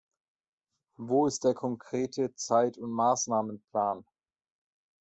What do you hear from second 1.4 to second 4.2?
der konkrete Zeitund Maßnahmenplan?